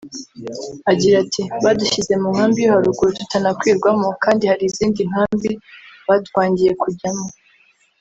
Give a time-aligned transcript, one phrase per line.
[0.91, 5.49] Agira ati “Badushyize mu Nkambi yo haruguru tutanakwirwamo kandi hari izindi nkambi
[6.07, 7.27] batwangiye kujyamo